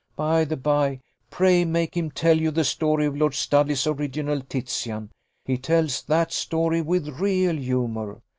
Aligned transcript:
By 0.15 0.45
the 0.45 0.57
by, 0.57 0.99
pray 1.29 1.63
make 1.63 1.95
him 1.95 2.09
tell 2.09 2.35
you 2.35 2.49
the 2.49 2.63
story 2.63 3.05
of 3.05 3.15
Lord 3.15 3.35
Studley's 3.35 3.85
original 3.85 4.41
Titian: 4.41 5.11
he 5.45 5.59
tells 5.59 6.01
that 6.05 6.31
story 6.33 6.81
with 6.81 7.19
real 7.19 7.55
humour. 7.55 8.19